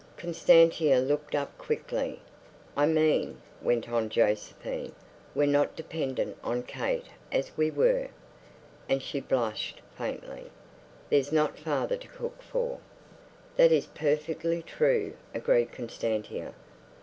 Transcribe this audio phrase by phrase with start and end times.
[0.17, 2.21] Constantia looked up quickly.
[2.75, 4.93] "I mean," went on Josephine,
[5.35, 8.07] "we're not dependent on Kate as we were."
[8.89, 10.49] And she blushed faintly.
[11.11, 12.79] "There's not father to cook for."
[13.57, 16.55] "That is perfectly true," agreed Constantia.